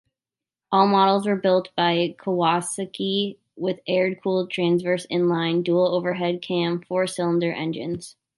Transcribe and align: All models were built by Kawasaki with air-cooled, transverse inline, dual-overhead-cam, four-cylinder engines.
All 0.71 0.87
models 0.87 1.27
were 1.27 1.35
built 1.35 1.69
by 1.77 2.15
Kawasaki 2.17 3.37
with 3.55 3.81
air-cooled, 3.85 4.49
transverse 4.49 5.05
inline, 5.11 5.63
dual-overhead-cam, 5.63 6.81
four-cylinder 6.81 7.53
engines. 7.53 8.15